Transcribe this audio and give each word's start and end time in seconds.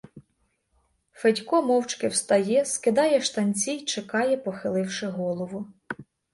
Федько 1.11 1.61
мовчки 1.61 2.07
встає, 2.07 2.65
скидає 2.65 3.21
штанці 3.21 3.71
й 3.71 3.85
чекає, 3.85 4.37
похиливши 4.37 5.07
голову. 5.07 5.65